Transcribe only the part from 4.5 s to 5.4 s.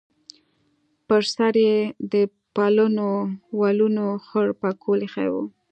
پکول ایښی و.